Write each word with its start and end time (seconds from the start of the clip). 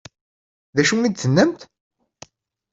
D 0.75 0.77
acu 0.81 0.95
i 1.01 1.09
d-tennamt? 1.13 1.61